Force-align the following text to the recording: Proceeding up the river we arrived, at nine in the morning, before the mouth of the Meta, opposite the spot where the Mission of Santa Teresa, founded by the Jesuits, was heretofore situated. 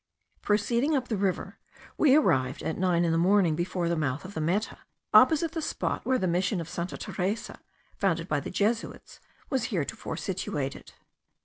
Proceeding 0.41 0.95
up 0.95 1.09
the 1.09 1.15
river 1.15 1.59
we 1.95 2.15
arrived, 2.15 2.63
at 2.63 2.75
nine 2.75 3.05
in 3.05 3.11
the 3.11 3.19
morning, 3.19 3.55
before 3.55 3.87
the 3.87 3.95
mouth 3.95 4.25
of 4.25 4.33
the 4.33 4.41
Meta, 4.41 4.79
opposite 5.13 5.51
the 5.51 5.61
spot 5.61 6.03
where 6.07 6.17
the 6.17 6.25
Mission 6.25 6.59
of 6.59 6.67
Santa 6.67 6.97
Teresa, 6.97 7.59
founded 7.97 8.27
by 8.27 8.39
the 8.39 8.49
Jesuits, 8.49 9.19
was 9.51 9.65
heretofore 9.65 10.17
situated. 10.17 10.93